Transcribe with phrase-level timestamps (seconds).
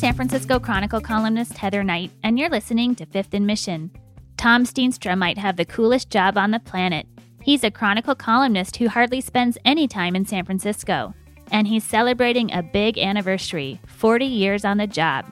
[0.00, 3.90] San Francisco Chronicle columnist Heather Knight, and you're listening to Fifth and Mission.
[4.38, 7.06] Tom Stienstra might have the coolest job on the planet.
[7.42, 11.12] He's a Chronicle columnist who hardly spends any time in San Francisco,
[11.52, 15.26] and he's celebrating a big anniversary 40 years on the job.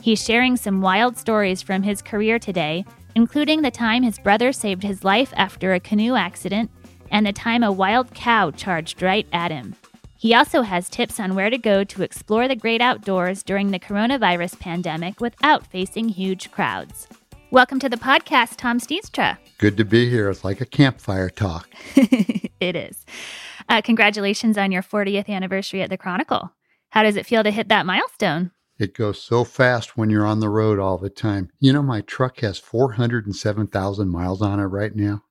[0.00, 2.84] He's sharing some wild stories from his career today,
[3.16, 6.70] including the time his brother saved his life after a canoe accident
[7.10, 9.74] and the time a wild cow charged right at him.
[10.22, 13.80] He also has tips on where to go to explore the great outdoors during the
[13.80, 17.08] coronavirus pandemic without facing huge crowds.
[17.50, 19.38] Welcome to the podcast, Tom Stienstra.
[19.58, 20.30] Good to be here.
[20.30, 21.68] It's like a campfire talk.
[21.96, 23.04] it is.
[23.68, 26.52] Uh, congratulations on your 40th anniversary at the Chronicle.
[26.90, 28.52] How does it feel to hit that milestone?
[28.78, 31.50] It goes so fast when you're on the road all the time.
[31.58, 35.24] You know, my truck has 407,000 miles on it right now.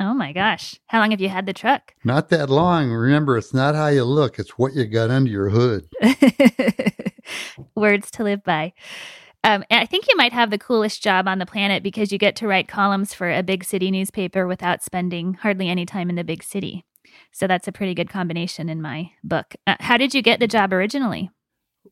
[0.00, 0.78] Oh my gosh.
[0.86, 1.94] How long have you had the truck?
[2.04, 2.90] Not that long.
[2.90, 5.88] Remember, it's not how you look, it's what you got under your hood.
[7.74, 8.72] Words to live by.
[9.44, 12.36] Um, I think you might have the coolest job on the planet because you get
[12.36, 16.24] to write columns for a big city newspaper without spending hardly any time in the
[16.24, 16.84] big city.
[17.32, 19.54] So that's a pretty good combination in my book.
[19.66, 21.30] Uh, how did you get the job originally?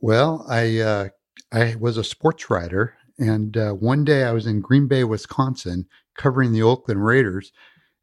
[0.01, 1.09] Well, I uh,
[1.53, 5.87] I was a sports writer, and uh, one day I was in Green Bay, Wisconsin,
[6.17, 7.53] covering the Oakland Raiders,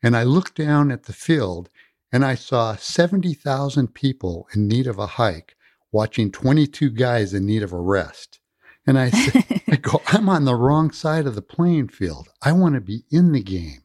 [0.03, 1.69] and I looked down at the field
[2.11, 5.55] and I saw 70,000 people in need of a hike
[5.91, 8.39] watching 22 guys in need of a rest.
[8.85, 12.27] And I said, I go, I'm on the wrong side of the playing field.
[12.41, 13.83] I want to be in the game.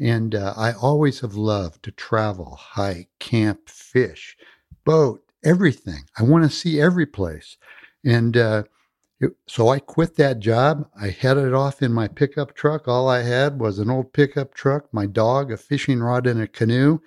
[0.00, 4.36] And uh, I always have loved to travel, hike, camp, fish,
[4.84, 6.04] boat, everything.
[6.16, 7.56] I want to see every place.
[8.04, 8.62] And uh,
[9.20, 10.88] it, so I quit that job.
[11.00, 12.86] I headed off in my pickup truck.
[12.86, 16.46] All I had was an old pickup truck, my dog, a fishing rod, and a
[16.46, 17.00] canoe,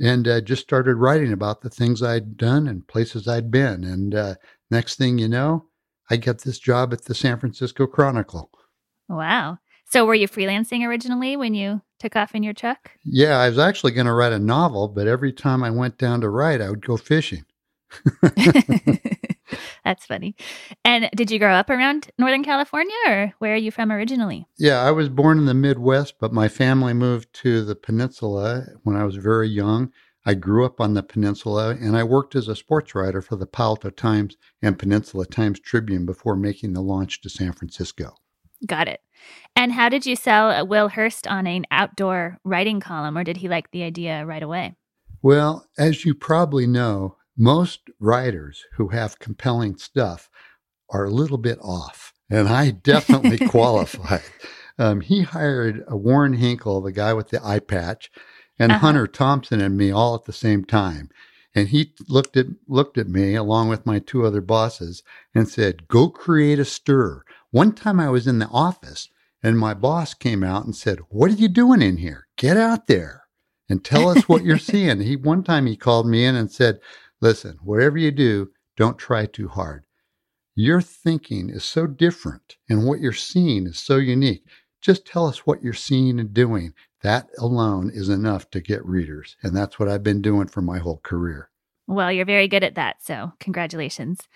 [0.00, 3.82] and uh, just started writing about the things I'd done and places I'd been.
[3.82, 4.34] And uh,
[4.70, 5.66] next thing you know,
[6.10, 8.50] I get this job at the San Francisco Chronicle.
[9.08, 9.58] Wow.
[9.86, 12.90] So were you freelancing originally when you took off in your truck?
[13.04, 16.20] Yeah, I was actually going to write a novel, but every time I went down
[16.20, 17.46] to write, I would go fishing.
[19.88, 20.36] That's funny.
[20.84, 24.46] And did you grow up around Northern California or where are you from originally?
[24.58, 28.96] Yeah, I was born in the Midwest, but my family moved to the peninsula when
[28.96, 29.90] I was very young.
[30.26, 33.46] I grew up on the peninsula and I worked as a sports writer for the
[33.46, 38.14] Palo Alto Times and Peninsula Times Tribune before making the launch to San Francisco.
[38.66, 39.00] Got it.
[39.56, 43.38] And how did you sell uh, Will Hearst on an outdoor writing column, or did
[43.38, 44.74] he like the idea right away?
[45.22, 50.28] Well, as you probably know, most writers who have compelling stuff
[50.90, 54.18] are a little bit off, and I definitely qualify.
[54.78, 58.10] Um, he hired a Warren Hinckle, the guy with the eye patch,
[58.58, 58.80] and uh-huh.
[58.80, 61.10] Hunter Thompson and me all at the same time.
[61.54, 65.02] And he looked at looked at me along with my two other bosses
[65.34, 69.08] and said, "Go create a stir." One time I was in the office
[69.42, 72.26] and my boss came out and said, "What are you doing in here?
[72.36, 73.24] Get out there
[73.68, 76.80] and tell us what you're seeing." He one time he called me in and said,
[77.20, 79.84] Listen, whatever you do, don't try too hard.
[80.54, 84.44] Your thinking is so different and what you're seeing is so unique.
[84.80, 86.74] Just tell us what you're seeing and doing.
[87.02, 89.36] That alone is enough to get readers.
[89.42, 91.50] And that's what I've been doing for my whole career.
[91.86, 93.02] Well, you're very good at that.
[93.02, 94.28] So, congratulations.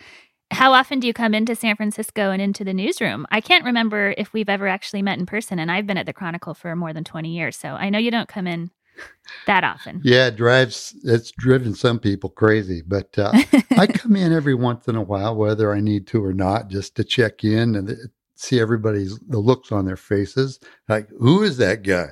[0.50, 3.26] How often do you come into San Francisco and into the newsroom?
[3.30, 6.12] I can't remember if we've ever actually met in person, and I've been at the
[6.12, 7.56] Chronicle for more than 20 years.
[7.56, 8.70] So, I know you don't come in
[9.46, 10.00] that often.
[10.04, 13.32] Yeah, it drives it's driven some people crazy, but uh,
[13.72, 16.96] I come in every once in a while, whether I need to or not, just
[16.96, 17.96] to check in and
[18.34, 22.08] see everybody's the looks on their faces, like who is that guy?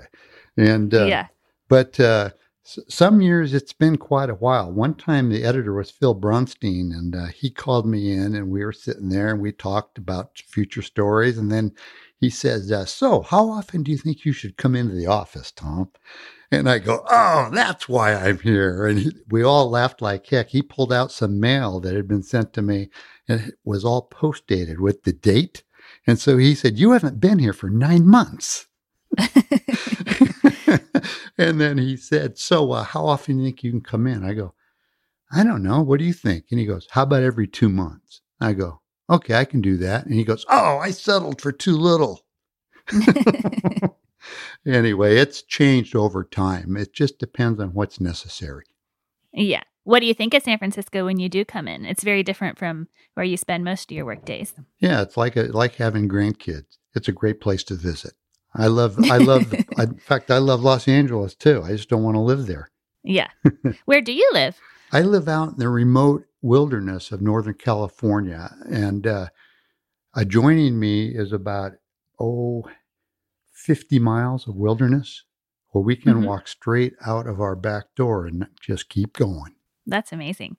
[0.56, 1.26] And uh, yeah,
[1.68, 2.30] but uh,
[2.88, 4.70] some years it's been quite a while.
[4.70, 8.64] One time the editor was Phil Bronstein, and uh, he called me in, and we
[8.64, 11.72] were sitting there and we talked about future stories, and then
[12.20, 15.50] he says, uh, "So, how often do you think you should come into the office,
[15.50, 15.90] Tom?"
[16.52, 18.86] And I go, oh, that's why I'm here.
[18.86, 20.48] And he, we all laughed like heck.
[20.48, 22.90] He pulled out some mail that had been sent to me
[23.28, 25.62] and it was all post dated with the date.
[26.06, 28.66] And so he said, You haven't been here for nine months.
[31.38, 34.24] and then he said, So, uh, how often do you think you can come in?
[34.24, 34.54] I go,
[35.32, 35.82] I don't know.
[35.82, 36.46] What do you think?
[36.50, 38.22] And he goes, How about every two months?
[38.40, 40.04] I go, Okay, I can do that.
[40.04, 42.22] And he goes, Oh, I settled for too little
[44.66, 46.76] anyway, it's changed over time.
[46.76, 48.64] It just depends on what's necessary.
[49.32, 49.62] Yeah.
[49.84, 51.84] What do you think of San Francisco when you do come in?
[51.84, 54.54] It's very different from where you spend most of your work days.
[54.78, 56.78] Yeah, it's like a, like having grandkids.
[56.94, 58.12] It's a great place to visit.
[58.54, 61.62] I love I love I, in fact I love Los Angeles too.
[61.62, 62.70] I just don't want to live there.
[63.02, 63.28] Yeah.
[63.86, 64.58] Where do you live?
[64.92, 69.28] I live out in the remote wilderness of Northern California and uh,
[70.14, 71.72] Adjoining me is about,
[72.18, 72.64] oh,
[73.60, 75.24] 50 miles of wilderness
[75.68, 76.26] where we can Mhm.
[76.26, 79.54] walk straight out of our back door and just keep going.
[79.86, 80.56] That's amazing.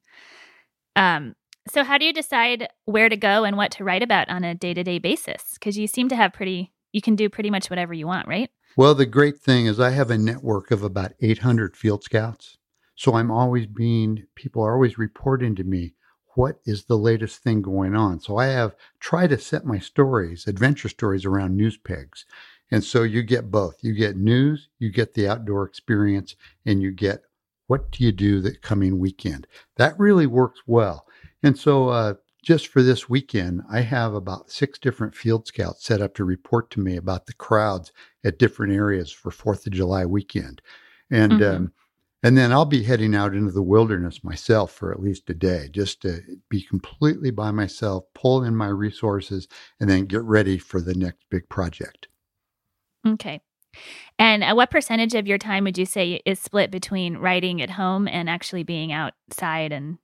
[0.95, 1.36] Um,
[1.68, 4.56] so, how do you decide where to go and what to write about on a
[4.56, 5.53] day to day basis?
[5.53, 8.50] Because you seem to have pretty, you can do pretty much whatever you want, right?
[8.77, 12.57] Well, the great thing is I have a network of about 800 field scouts.
[12.95, 15.95] So I'm always being, people are always reporting to me,
[16.36, 18.19] what is the latest thing going on?
[18.19, 22.25] So I have tried to set my stories, adventure stories around news pegs.
[22.72, 23.84] And so you get both.
[23.84, 26.36] You get news, you get the outdoor experience,
[26.66, 27.24] and you get
[27.68, 29.48] what do you do the coming weekend.
[29.78, 31.08] That really works well.
[31.44, 36.02] And so uh, just for this weekend, I have about six different field scouts set
[36.02, 37.92] up to report to me about the crowds
[38.24, 40.62] at different areas for Fourth of July weekend,
[41.10, 41.56] and Mhm.
[41.56, 41.74] um,
[42.24, 45.70] and then I'll be heading out into the wilderness myself for at least a day,
[45.72, 49.48] just to be completely by myself, pull in my resources,
[49.80, 52.08] and then get ready for the next big project.
[53.07, 53.42] Okay.
[54.19, 57.71] And uh, what percentage of your time would you say is split between writing at
[57.71, 59.98] home and actually being outside and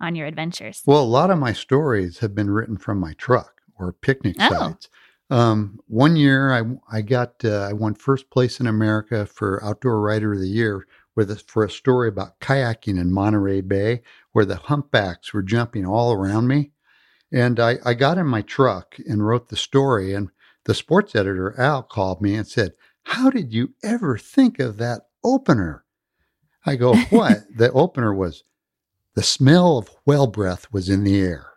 [0.00, 0.82] on your adventures?
[0.86, 4.48] Well, a lot of my stories have been written from my truck or picnic Oh.
[4.50, 4.88] sites.
[5.30, 6.62] Um, one year, I
[6.98, 10.86] I got uh, I won first place in America for Outdoor Writer of the Year
[11.16, 14.02] with a, for a story about kayaking in Monterey Bay,
[14.32, 16.72] where the humpbacks were jumping all around me,
[17.32, 20.12] and I I got in my truck and wrote the story.
[20.12, 20.28] And
[20.64, 22.72] the sports editor Al called me and said,
[23.04, 25.84] "How did you ever think of that opener?"
[26.66, 28.44] I go, "What?" the opener was
[29.14, 31.50] the smell of whale breath was in the air.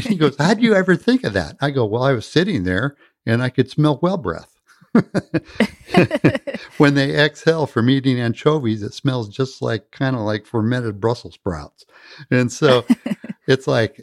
[0.00, 1.56] he goes, How'd you ever think of that?
[1.60, 2.96] I go, Well, I was sitting there
[3.26, 4.54] and I could smell whale breath.
[6.78, 11.34] when they exhale from eating anchovies, it smells just like kind of like fermented Brussels
[11.34, 11.84] sprouts.
[12.30, 12.84] And so
[13.46, 14.00] it's like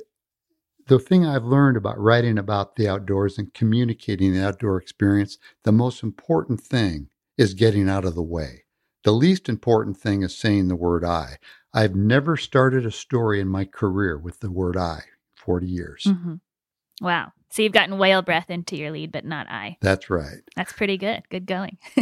[0.88, 5.72] the thing I've learned about writing about the outdoors and communicating the outdoor experience, the
[5.72, 8.64] most important thing is getting out of the way.
[9.04, 11.38] The least important thing is saying the word I.
[11.74, 15.02] I've never started a story in my career with the word I,
[15.36, 16.04] 40 years.
[16.06, 16.40] Mhm.
[17.02, 17.34] Wow.
[17.50, 19.78] So you've gotten whale breath into your lead, but not I.
[19.82, 20.42] That's right.
[20.56, 21.24] That's pretty good.
[21.30, 21.78] Good going.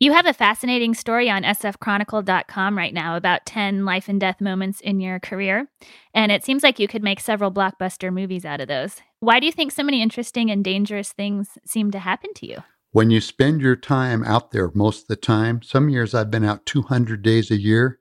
[0.00, 4.80] you have a fascinating story on sfchronicle.com right now about 10 life and death moments
[4.80, 5.68] in your career.
[6.14, 9.00] And it seems like you could make several blockbuster movies out of those.
[9.20, 12.58] Why do you think so many interesting and dangerous things seem to happen to you?
[12.92, 16.44] When you spend your time out there most of the time, some years I've been
[16.44, 17.98] out 200 days a year,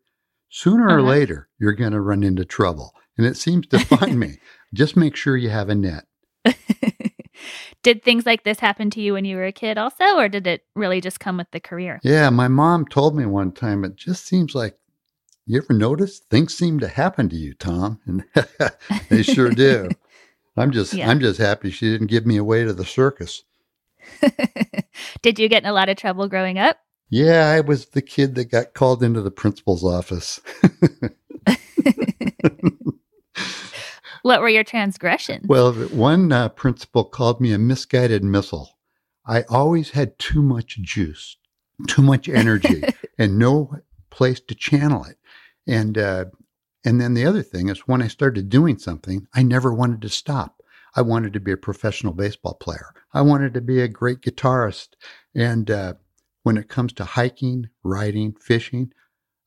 [0.50, 1.10] sooner or Uh-huh.
[1.10, 2.94] later, you're going to run into trouble.
[3.18, 4.38] And it seems to find me.
[4.74, 6.06] Just make sure you have a net.
[7.88, 10.46] Did things like this happen to you when you were a kid also, or did
[10.46, 12.02] it really just come with the career?
[12.04, 14.78] Yeah, my mom told me one time, it just seems like
[15.46, 18.02] you ever notice things seem to happen to you, Tom?
[18.06, 18.26] And
[19.10, 19.88] they sure do.
[20.58, 21.10] I'm just Yeah.
[21.10, 23.44] I'm just happy she didn't give me away to the circus.
[25.22, 26.78] did you get in a lot of trouble growing up?
[27.10, 30.42] Yeah, I was the kid that got called into the principal's office.
[34.28, 35.48] What were your transgressions?
[35.48, 38.78] Well, one uh, principal called me a misguided missile.
[39.26, 41.38] I always had too much juice,
[41.88, 42.84] too much energy,
[43.18, 43.80] and no
[44.10, 45.18] place to channel it.
[45.66, 46.26] And uh,
[46.84, 50.10] and then the other thing is when I started doing something, I never wanted to
[50.10, 50.62] stop.
[50.94, 52.94] I wanted to be a professional baseball player.
[53.14, 54.90] I wanted to be a great guitarist.
[55.36, 55.94] And uh,
[56.44, 58.92] when it comes to hiking, riding, fishing,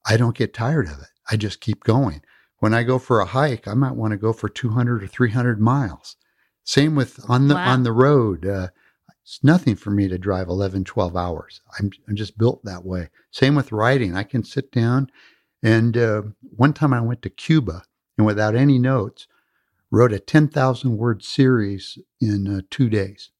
[0.07, 1.11] I don't get tired of it.
[1.31, 2.23] I just keep going.
[2.61, 5.61] When I go for a hike, I might want to go for 200 or 300
[5.61, 6.17] miles.
[6.65, 7.73] Same with on the Wow.
[7.73, 8.47] on the road.
[8.47, 8.69] Uh,
[9.23, 11.61] it's nothing for me to drive 11, 12 hours.
[11.79, 13.09] I'm, I'm just built that way.
[13.31, 14.15] Same with writing.
[14.15, 15.11] I can sit down.
[15.63, 16.23] And uh,
[16.57, 17.83] one time I went to Cuba
[18.17, 19.27] and without any notes,
[19.91, 23.31] wrote a 10,000 word series in uh, two days.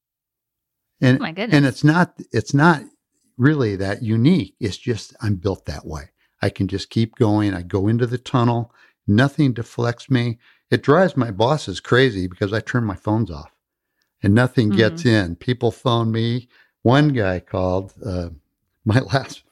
[1.01, 1.57] And, Oh my goodness.
[1.57, 2.83] and it's not, it's not
[3.39, 4.55] really that unique.
[4.61, 6.11] It's just, I'm built that way.
[6.43, 7.55] I can just keep going.
[7.55, 8.73] I go into the tunnel.
[9.11, 10.39] Nothing deflects me.
[10.71, 13.51] It drives my bosses crazy because I turn my phones off
[14.23, 15.35] and nothing gets in.
[15.35, 16.49] People phone me.
[16.83, 18.31] One guy called uh,
[18.85, 19.43] my last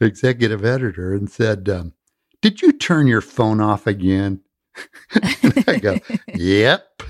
[0.00, 1.92] executive editor and said, um,
[2.42, 4.40] Did you turn your phone off again?
[5.14, 5.96] I go,
[6.34, 7.02] Yep.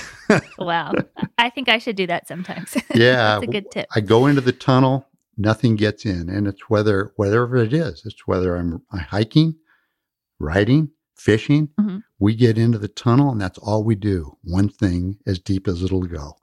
[0.58, 0.92] wow.
[1.36, 2.76] I think I should do that sometimes.
[2.94, 3.40] Yeah.
[3.40, 3.88] That's a good tip.
[3.92, 6.28] I go into the tunnel, nothing gets in.
[6.28, 9.56] And it's whether, whatever it is, it's whether I'm hiking,
[10.38, 11.68] riding, fishing.
[11.78, 12.02] Mhm.
[12.18, 14.36] We get into the tunnel and that's all we do.
[14.42, 16.36] One thing as deep as it'll go.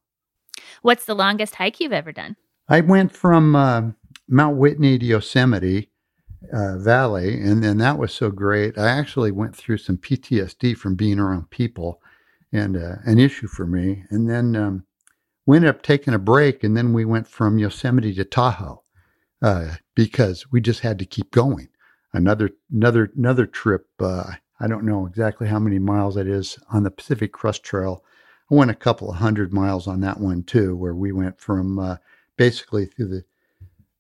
[0.82, 2.36] What's the longest hike you've ever done?
[2.67, 3.91] I went from uh,
[4.27, 5.89] Mount Whitney to Yosemite
[6.53, 8.77] uh, Valley, and then that was so great.
[8.77, 12.01] I actually went through some PTSD from being around people,
[12.51, 14.03] and uh, an issue for me.
[14.10, 14.84] And then um,
[15.46, 18.84] we ended up taking a break, and then we went from Yosemite to Tahoe
[19.41, 21.70] uh, because we just had to keep going.
[22.13, 23.88] Another another another trip.
[24.00, 28.03] Uh, I don't know exactly how many miles that is on the Pacific Crest Trail.
[28.50, 31.79] I went a couple of hundred miles on that one too, where we went from
[31.79, 31.97] uh,
[32.38, 33.25] basically through the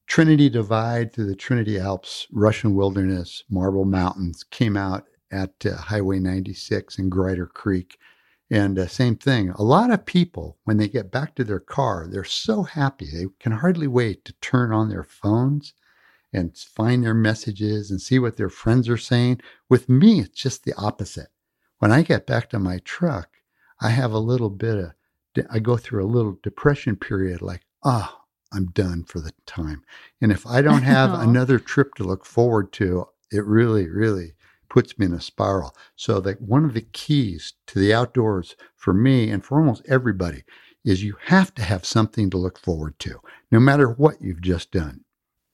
[0.07, 6.19] Trinity Divide through the Trinity Alps, Russian Wilderness, Marble Mountains, came out at uh, Highway
[6.19, 7.97] 96 and Grider Creek.
[8.51, 12.07] And uh, same thing, a lot of people, when they get back to their car,
[12.07, 13.07] they're so happy.
[13.11, 15.73] They can hardly wait to turn on their phones
[16.35, 19.39] and find their messages and see what their friends are saying.
[19.69, 21.29] With me, it's just the opposite.
[21.79, 23.29] When I get back to my truck,
[23.81, 24.91] I have a little bit of,
[25.49, 28.21] I go through a little depression period like, ah, oh,
[28.53, 29.83] I'm done for the time.
[30.21, 34.33] And if I don't have another trip to look forward to, it really, really
[34.69, 35.75] puts me in a spiral.
[35.95, 40.43] So that one of the keys to the outdoors for me and for almost everybody
[40.83, 43.19] is you have to have something to look forward to,
[43.51, 45.03] no matter what you've just done.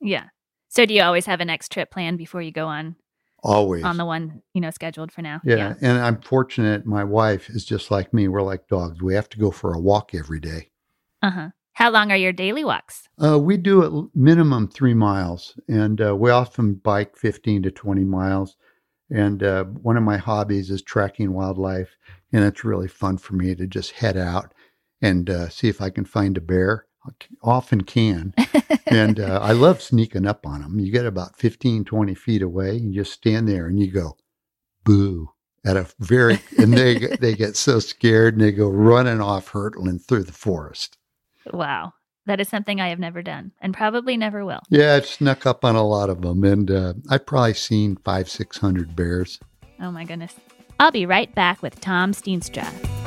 [0.02, 0.26] Yeah.
[0.72, 2.96] So do you always have a next trip planned before you go on?
[3.44, 3.84] Always.
[3.84, 5.42] On the one, you know, scheduled for now.
[5.44, 5.56] Yeah.
[5.56, 5.74] yeah.
[5.82, 8.30] And I'm fortunate my wife is just like me.
[8.30, 9.02] We're like dogs.
[9.02, 10.70] We have to go for a walk every day.
[11.22, 11.50] Uh-huh.
[11.74, 13.10] How long are your daily walks?
[13.22, 18.06] Uh, we do at minimum three miles, and uh, we often bike 15 to 20
[18.06, 18.56] miles.
[19.10, 21.98] And uh, one of my hobbies is tracking wildlife,
[22.32, 24.54] and it's really fun for me to just head out
[25.02, 26.86] and uh, see if I can find a bear.
[27.44, 28.34] Often can.
[28.88, 30.80] and uh, I love sneaking up on them.
[30.80, 34.18] You get about 15, 20 feet away, and you just stand there and you go,
[34.84, 35.30] boo
[35.64, 40.00] at a very and they they get so scared and they go running off hurtling
[40.00, 40.98] through the forest
[41.52, 41.94] Wow.
[42.28, 44.62] That is something I have never done and probably never will.
[44.70, 48.30] Yeah, I've snuck up on a lot of them and uh, I've probably seen five,
[48.30, 49.40] 600 bears.
[49.80, 50.36] Oh my goodness.
[50.80, 53.01] I'll be right back with Tom Stienstra.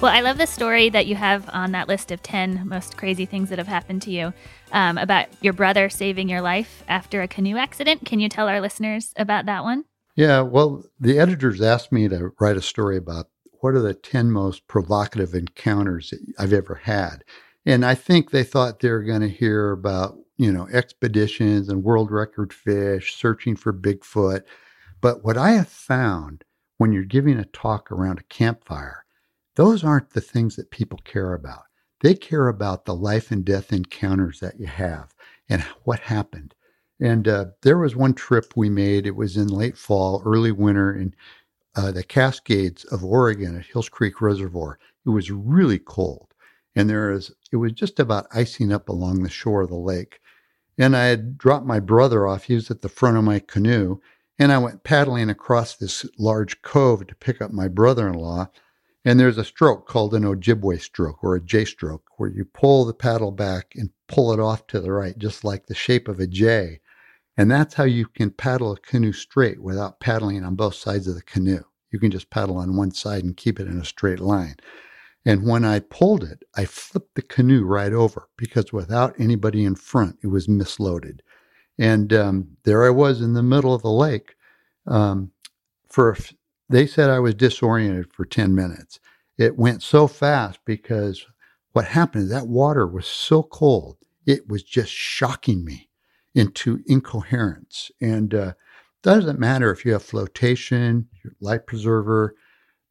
[0.00, 3.26] Well, I love the story that you have on that list of 10 most crazy
[3.26, 4.32] things that have happened to you
[4.72, 8.06] um, about your brother saving your life after a canoe accident.
[8.06, 9.84] Can you tell our listeners about that one?
[10.16, 13.26] Yeah, well, the editors asked me to write a story about
[13.60, 17.22] what are the 10 most provocative encounters I've ever had?
[17.66, 21.84] And I think they thought they were going to hear about, you know, expeditions and
[21.84, 24.44] world record fish, searching for Bigfoot.
[25.02, 26.44] But what I have found
[26.78, 29.04] when you're giving a talk around a campfire,
[29.56, 31.64] those aren't the things that people care about.
[32.00, 35.14] They care about the life and death encounters that you have
[35.48, 36.54] and what happened.
[37.00, 39.06] And uh, there was one trip we made.
[39.06, 41.16] It was in late fall, early winter, and
[41.74, 44.78] uh, the Cascades of Oregon at Hills Creek Reservoir.
[45.06, 46.34] It was really cold,
[46.74, 50.20] and there is it was just about icing up along the shore of the lake.
[50.78, 52.44] And I had dropped my brother off.
[52.44, 54.00] He was at the front of my canoe,
[54.38, 58.50] and I went paddling across this large cove to pick up my brother-in-law.
[59.04, 62.84] And there's a stroke called an Ojibwe stroke or a J stroke, where you pull
[62.84, 66.20] the paddle back and pull it off to the right, just like the shape of
[66.20, 66.80] a J.
[67.36, 71.14] And that's how you can paddle a canoe straight without paddling on both sides of
[71.14, 71.62] the canoe.
[71.90, 74.56] You can just paddle on one side and keep it in a straight line.
[75.24, 79.74] And when I pulled it, I flipped the canoe right over because without anybody in
[79.74, 81.20] front, it was misloaded.
[81.78, 84.34] And um, there I was in the middle of the lake.
[84.86, 85.32] Um,
[85.88, 86.16] for
[86.70, 89.00] they said I was disoriented for 10 minutes.
[89.36, 91.26] It went so fast because
[91.72, 93.96] what happened is that water was so cold,
[94.26, 95.88] it was just shocking me
[96.34, 97.90] into incoherence.
[98.00, 98.52] And uh,
[99.02, 102.34] doesn't matter if you have flotation, your life preserver,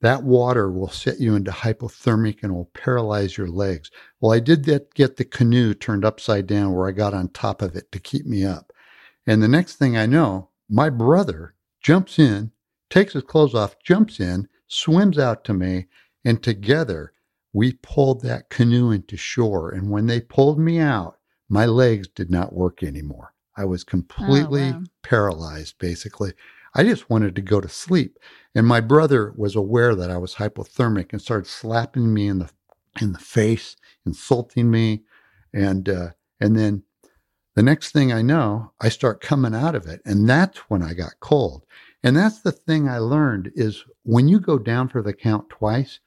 [0.02, 3.92] that water will set you into hypothermic and will paralyze your legs.
[4.20, 7.62] Well, I did that, get the canoe turned upside down where I got on top
[7.62, 8.72] of it to keep me up.
[9.28, 12.52] And the next thing I know, my brother jumps in,
[12.90, 15.88] takes his clothes off, jumps in, swims out to me,
[16.26, 17.14] and together
[17.54, 19.72] we pulled that canoe into shore.
[19.72, 21.18] And when they pulled me out,
[21.48, 23.34] my legs did not work anymore.
[23.58, 24.84] I was completely oh, wow.
[25.04, 26.34] paralyzed, basically.
[26.76, 28.20] I just wanted to go to sleep.
[28.54, 32.50] And my brother was aware that I was hypothermic and started slapping me in the
[33.02, 35.04] in the face, insulting me,
[35.54, 36.84] and uh, and then
[37.56, 40.94] the next thing I know, I start coming out of it, and that's when I
[40.94, 41.66] got cold.
[42.04, 46.00] And that's the thing I learned is when you go down for the count twice,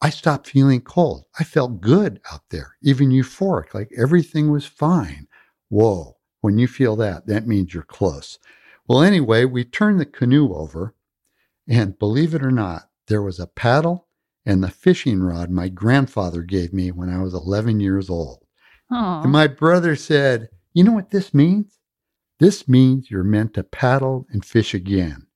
[0.00, 1.24] I stopped feeling cold.
[1.38, 5.26] I felt good out there, even euphoric, like everything was fine.
[5.68, 6.16] Whoa.
[6.40, 8.38] When you feel that, that means you're close.
[8.86, 10.94] Well, anyway, we turned the canoe over,
[11.68, 14.08] and believe it or not, there was a paddle
[14.48, 18.44] and the fishing rod my grandfather gave me when I was 11 years old.
[18.90, 19.22] Aww.
[19.22, 21.78] And my brother said, You know what this means?
[22.38, 25.26] This means you're meant to paddle and fish again.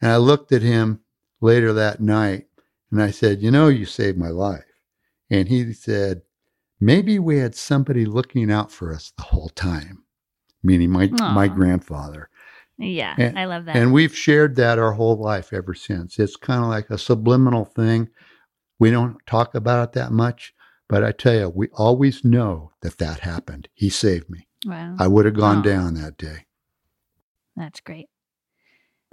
[0.00, 1.00] And I looked at him
[1.40, 2.46] later that night
[2.90, 4.64] and I said, You know, you saved my life.
[5.30, 6.22] And he said,
[6.80, 10.04] Maybe we had somebody looking out for us the whole time,
[10.62, 12.30] meaning my, my grandfather.
[12.78, 13.74] Yeah, and, I love that.
[13.74, 16.20] And we've shared that our whole life ever since.
[16.20, 18.08] It's kind of like a subliminal thing.
[18.78, 20.54] We don't talk about it that much,
[20.88, 23.68] but I tell you, we always know that that happened.
[23.74, 24.46] He saved me.
[24.64, 24.94] Wow.
[25.00, 26.46] I would have gone down that day.
[27.56, 28.08] That's great.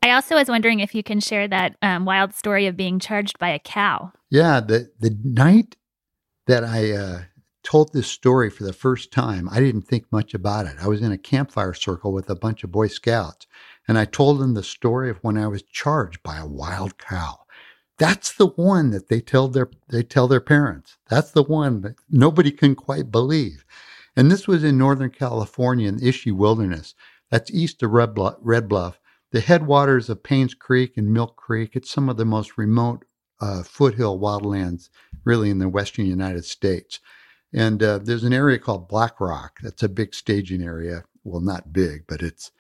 [0.06, 3.40] I also was wondering if you can share that um, wild story of being charged
[3.40, 4.14] by a cow.
[4.30, 5.78] Yeah, the the night
[6.46, 7.22] that I uh,
[7.64, 10.76] told this story for the first time, I didn't think much about it.
[10.80, 13.48] I was in a campfire circle with a bunch of Boy Scouts,
[13.88, 17.40] and I told them the story of when I was charged by a wild cow.
[17.98, 21.00] That's the one that they tell their they tell their parents.
[21.10, 23.66] That's the one that nobody can quite believe.
[24.16, 26.94] And this was in Northern California in the Ishi Wilderness.
[27.32, 29.00] That's east of Red Bluff, Red Bluff
[29.36, 31.72] the headwaters of Paynes Creek and Mill Creek.
[31.76, 33.04] It's some of the most remote
[33.42, 34.88] uh, foothill wildlands,
[35.26, 37.02] really, in the western United States.
[37.52, 39.60] And uh, there's an area called Black Rock.
[39.62, 41.04] That's a big staging area.
[41.26, 42.54] Well, not big, but it's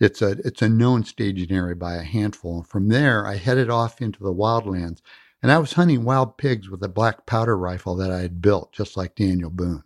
[0.00, 2.58] it's a it's a known staging area by a handful.
[2.58, 5.00] And from there, I headed off into the wildlands,
[5.42, 8.70] and I was hunting wild pigs with a black powder rifle that I had built,
[8.72, 9.82] just like Daniel Boone.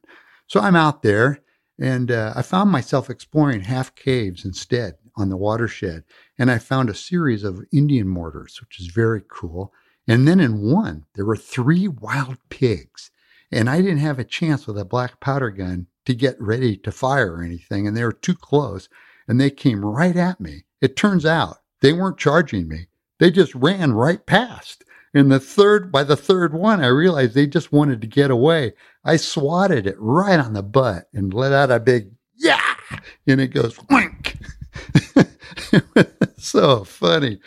[0.49, 1.39] So I'm out there,
[1.79, 6.05] and uh, I found myself exploring half caves instead on the watershed.
[6.39, 9.73] And I found a series of Indian mortars, which is very cool.
[10.09, 13.11] And then in one, there were three wild pigs.
[13.51, 16.93] And I didn't have a chance with a black powder gun to get ready to
[16.93, 17.87] fire or anything.
[17.87, 18.89] And they were too close
[19.29, 20.65] and they came right at me.
[20.81, 24.85] It turns out they weren't charging me, they just ran right past.
[25.15, 28.75] And the third, by the third one, I realized they just wanted to get away.
[29.03, 32.61] I swatted it right on the butt and let out a big yeah,
[33.27, 33.79] and it goes.
[36.37, 37.41] so funny.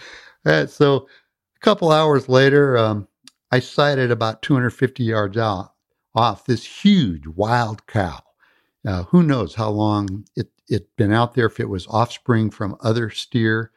[0.46, 1.08] Uh, so
[1.56, 3.08] a couple hours later, um,
[3.52, 5.74] I sighted about 250 yards out
[6.16, 8.22] off this huge wild cow.
[8.86, 11.48] Uh, who knows how long it it been out there?
[11.48, 13.72] If it was offspring from other steer,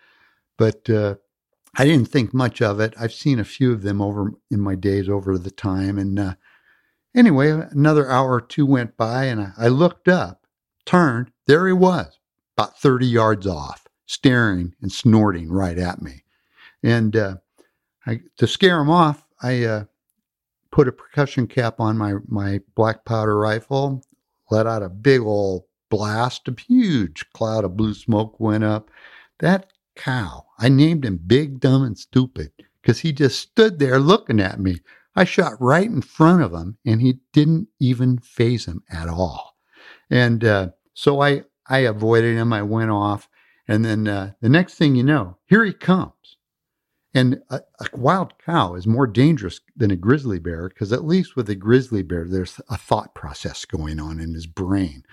[0.58, 1.16] but uh,
[1.76, 2.94] I didn't think much of it.
[2.98, 6.34] I've seen a few of them over in my days over the time, and uh,
[7.16, 10.46] anyway, another hour or two went by, and I, I looked up,
[10.84, 12.18] turned, there he was,
[12.56, 16.24] about 30 yards off, staring and snorting right at me.
[16.82, 17.36] And uh,
[18.06, 19.84] I, to scare him off, I uh,
[20.70, 24.02] put a percussion cap on my, my black powder rifle,
[24.50, 26.48] let out a big old blast.
[26.48, 28.90] A huge cloud of blue smoke went up.
[29.38, 34.40] That cow, I named him Big, Dumb, and Stupid because he just stood there looking
[34.40, 34.80] at me.
[35.14, 39.56] I shot right in front of him and he didn't even phase him at all.
[40.10, 42.52] And uh, so I, I avoided him.
[42.52, 43.28] I went off.
[43.68, 46.36] And then uh, the next thing you know, here he comes.
[47.14, 51.36] And a, a wild cow is more dangerous than a grizzly bear because, at least
[51.36, 55.04] with a grizzly bear, there's a thought process going on in his brain.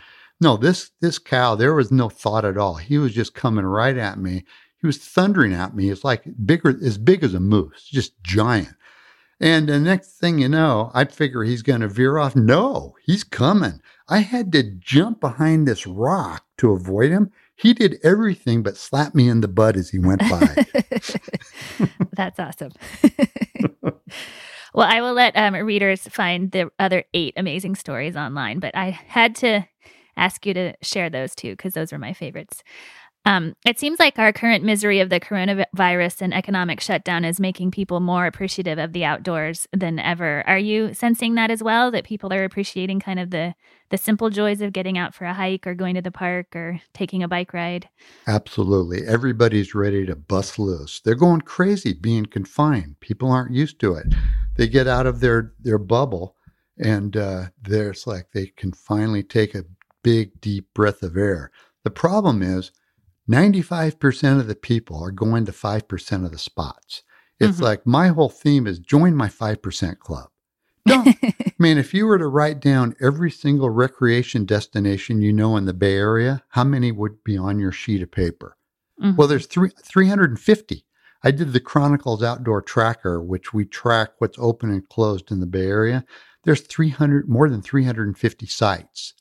[0.41, 2.75] No, this this cow, there was no thought at all.
[2.75, 4.45] He was just coming right at me.
[4.79, 5.89] He was thundering at me.
[5.89, 8.75] It's like bigger, as big as a moose, just giant.
[9.41, 12.35] And the next thing you know, I'd figure he's going to veer off.
[12.35, 13.81] No, he's coming.
[14.07, 17.31] I had to jump behind this rock to avoid him.
[17.59, 20.65] He did everything but slap me in the butt as he went by.
[22.13, 22.71] That's awesome.
[24.73, 28.91] well, I will let um, readers find the other eight amazing stories online, but I
[28.91, 29.67] had to
[30.15, 32.63] ask you to share those too because those were my favorites.
[33.29, 37.69] Um, it seems like our current misery of the coronavirus and economic shutdown is making
[37.69, 40.43] people more appreciative of the outdoors than ever.
[40.47, 41.91] Are you sensing that as well?
[41.91, 43.53] That people are appreciating kind of the
[43.91, 46.81] the simple joys of getting out for a hike or going to the park or
[46.95, 47.87] taking a bike ride?
[48.25, 49.05] Absolutely.
[49.05, 50.99] Everybody's ready to bust loose.
[50.99, 52.99] They're going crazy being confined.
[52.99, 54.07] People aren't used to it.
[54.57, 56.35] They get out of their their bubble,
[56.79, 59.65] and uh, there's like they can finally take a
[60.01, 61.51] big deep breath of air.
[61.83, 62.71] The problem is
[63.29, 67.03] 95% of the people are going to 5% of the spots.
[67.39, 67.63] It's mm-hmm.
[67.63, 70.29] like my whole theme is join my 5% club.
[70.85, 75.55] Don't, I mean, if you were to write down every single recreation destination you know
[75.57, 78.57] in the Bay Area, how many would be on your sheet of paper?
[79.01, 79.15] Mm-hmm.
[79.15, 80.85] Well, there's three, 350.
[81.23, 85.45] I did the Chronicles Outdoor Tracker, which we track what's open and closed in the
[85.45, 86.03] Bay Area.
[86.43, 89.13] There's 300, more than 350 sites.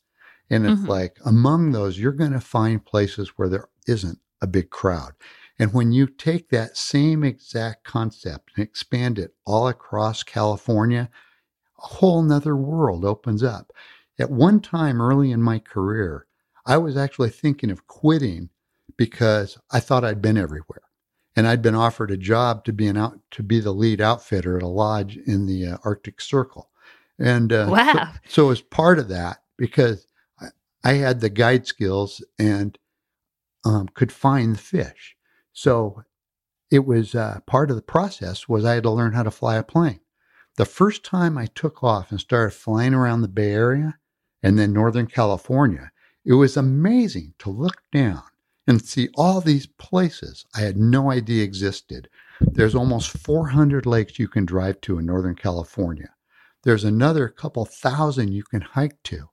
[0.49, 0.89] And it's mm-hmm.
[0.89, 5.13] like among those, you're going to find places where there isn't a big crowd.
[5.57, 11.09] And when you take that same exact concept and expand it all across California,
[11.77, 13.73] a whole nother world opens up.
[14.17, 16.27] At one time early in my career,
[16.65, 18.49] I was actually thinking of quitting
[18.95, 20.83] because I thought I'd been everywhere.
[21.35, 24.57] and I'd been offered a job to be an out to be the lead outfitter
[24.57, 26.69] at a lodge in the uh, Arctic Circle,
[27.17, 28.13] and uh, wow.
[28.25, 30.07] So, so as part of that, because
[30.41, 30.47] I,
[30.83, 32.77] I had the guide skills and
[33.65, 35.15] um, could find the fish,
[35.53, 36.03] so
[36.71, 39.55] it was uh, part of the process was I had to learn how to fly
[39.55, 40.01] a plane.
[40.57, 43.97] The first time I took off and started flying around the Bay Area
[44.43, 45.91] and then Northern California,
[46.25, 48.23] it was amazing to look down
[48.67, 52.07] and see all these places I had no idea existed.
[52.39, 56.13] There's almost 400 lakes you can drive to in Northern California.
[56.63, 59.29] There's another couple thousand you can hike to.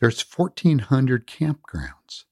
[0.00, 2.24] There's 1,400 campgrounds.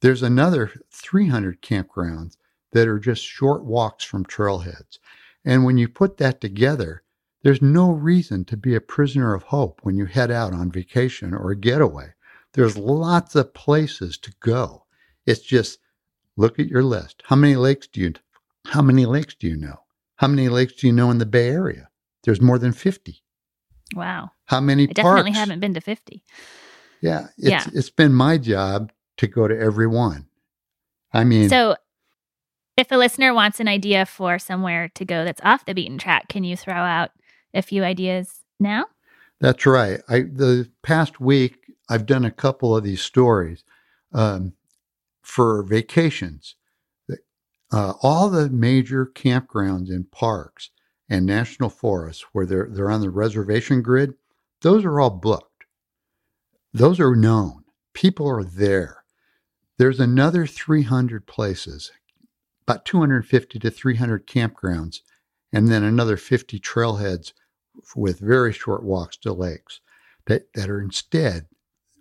[0.00, 2.36] There's another 300 campgrounds
[2.72, 4.98] that are just short walks from trailheads.
[5.44, 7.02] And when you put that together,
[7.42, 11.32] there's no reason to be a prisoner of hope when you head out on vacation
[11.32, 12.12] or a getaway.
[12.52, 14.84] There's lots of places to go.
[15.26, 15.78] It's just
[16.36, 17.22] look at your list.
[17.26, 18.12] How many lakes do you
[18.66, 19.76] how many lakes do you know?
[20.16, 21.88] How many lakes do you know in the Bay Area?
[22.24, 23.22] There's more than 50.
[23.94, 24.32] Wow.
[24.46, 25.38] How many I definitely parks?
[25.38, 26.24] haven't been to 50.
[27.00, 27.64] Yeah, it's Yeah.
[27.72, 30.26] it's been my job to go to every one.
[31.12, 31.76] I mean, So,
[32.76, 36.28] if a listener wants an idea for somewhere to go that's off the beaten track,
[36.28, 37.10] can you throw out
[37.54, 38.86] a few ideas now?
[39.40, 40.00] That's right.
[40.08, 43.64] I the past week I've done a couple of these stories
[44.12, 44.52] um,
[45.22, 46.54] for vacations.
[47.72, 50.70] Uh, all the major campgrounds and parks
[51.08, 54.14] and national forests where they're they're on the reservation grid,
[54.62, 55.64] those are all booked.
[56.72, 57.64] Those are known.
[57.92, 59.02] People are there.
[59.78, 61.92] There's another 300 places,
[62.66, 65.00] about 250 to 300 campgrounds,
[65.52, 67.32] and then another 50 trailheads
[67.94, 69.80] with very short walks to lakes
[70.26, 71.46] that, that are instead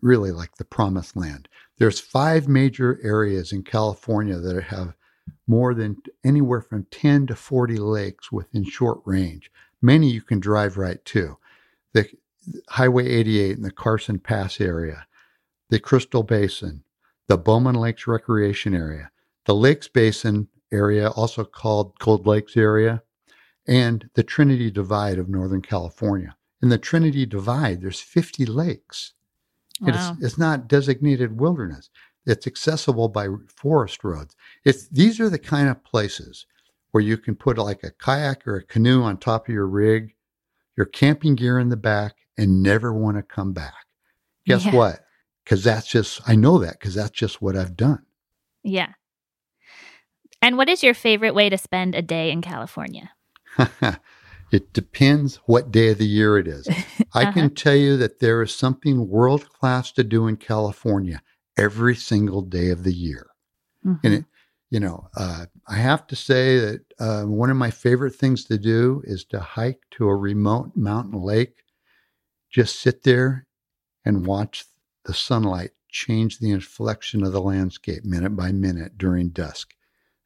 [0.01, 1.49] really like the promised land.
[1.77, 4.95] There's five major areas in California that have
[5.45, 9.51] more than anywhere from 10 to 40 lakes within short range.
[9.81, 11.37] Many you can drive right to.
[11.93, 12.09] The
[12.69, 15.07] Highway 88 in the Carson Pass area,
[15.69, 16.84] the Crystal Basin,
[17.27, 19.09] the Bowman Lakes Recreation Area,
[19.45, 23.01] the Lakes Basin area, also called Gold Lakes area,
[23.67, 26.35] and the Trinity Divide of Northern California.
[26.61, 29.13] In the Trinity Divide, there's 50 lakes.
[29.81, 29.89] Wow.
[30.13, 31.89] It's, it's not designated wilderness.
[32.25, 34.35] It's accessible by forest roads.
[34.63, 36.45] It's these are the kind of places
[36.91, 40.15] where you can put like a kayak or a canoe on top of your rig,
[40.75, 43.85] your camping gear in the back, and never want to come back.
[44.45, 44.75] Guess Yeah.
[44.75, 45.04] what?
[45.45, 48.03] Because that's just I know that because that's just what I've done.
[48.63, 48.93] Yeah.
[50.41, 53.11] And what is your favorite way to spend a day in California?
[54.51, 56.67] it depends what day of the year it is.
[57.13, 57.31] I Uh-huh.
[57.31, 61.21] can tell you that there is something world class to do in California
[61.57, 63.27] every single day of the year.
[63.85, 63.99] Mhm.
[64.03, 64.25] And it,
[64.69, 68.57] you know, uh, I have to say that uh, one of my favorite things to
[68.57, 71.63] do is to hike to a remote mountain lake,
[72.49, 73.47] just sit there
[74.03, 74.65] and watch
[75.05, 79.73] the sunlight change the inflection of the landscape minute by minute during dusk.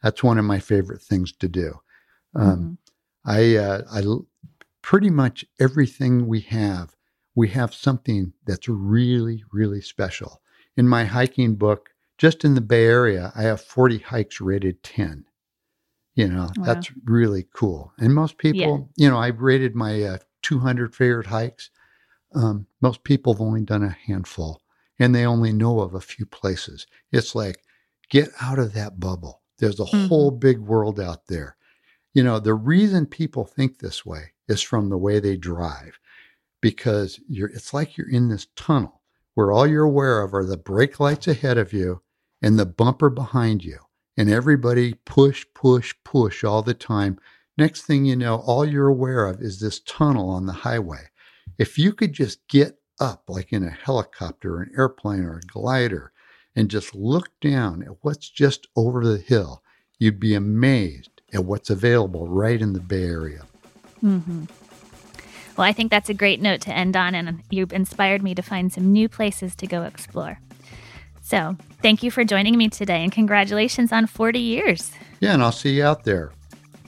[0.01, 1.79] That's one of my favorite things to do.
[2.35, 2.77] Um, Mhm.
[3.25, 4.03] I, uh, I
[4.81, 6.95] pretty much everything we have,
[7.35, 10.41] we have something that's really, really special.
[10.75, 15.25] In my hiking book, just in the Bay Area, I have 40 hikes rated 10.
[16.15, 16.63] You know, Wow.
[16.65, 17.93] that's really cool.
[17.99, 21.69] And most people, you know, I've rated my uh, 200 favorite hikes.
[22.33, 24.61] Um, most people have only done a handful
[24.99, 26.85] and they only know of a few places.
[27.11, 27.63] It's like,
[28.09, 29.41] get out of that bubble.
[29.57, 30.07] There's a Mhm.
[30.07, 31.55] whole big world out there.
[32.13, 35.99] You know, the reason people think this way is from the way they drive
[36.61, 39.01] because you're it's like you're in this tunnel
[39.35, 42.01] where all you're aware of are the brake lights ahead of you
[42.41, 43.77] and the bumper behind you
[44.17, 47.17] and everybody push push push all the time
[47.57, 51.03] next thing you know all you're aware of is this tunnel on the highway
[51.57, 55.41] if you could just get up like in a helicopter or an airplane or a
[55.47, 56.11] glider
[56.55, 59.61] and just look down at what's just over the hill
[59.97, 63.43] you'd be amazed at what's available right in the bay area
[64.03, 64.45] Mm-hmm.
[65.57, 68.41] Well, I think that's a great note to end on, and you've inspired me to
[68.41, 70.39] find some new places to go explore.
[71.21, 74.93] So, thank you for joining me today, and congratulations on 40 years.
[75.19, 76.31] yeah and i'll see you out there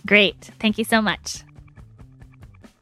[0.06, 0.50] Great.
[0.60, 1.44] Thank you so much.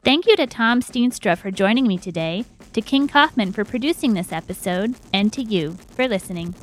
[0.04, 4.32] Thank you to Tom Stienstra for joining me today, to King Kaufman for producing this
[4.32, 6.54] episode, and to you for listening.